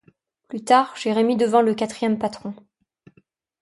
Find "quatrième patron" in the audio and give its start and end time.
1.75-2.55